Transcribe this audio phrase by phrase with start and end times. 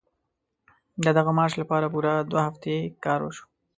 [1.03, 3.45] د دغه مارش لپاره پوره دوه هفتې کار وشو.